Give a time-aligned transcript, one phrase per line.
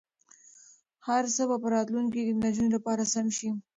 [1.07, 3.49] هر څه به په راتلونکي کې د نجونو لپاره سم شي.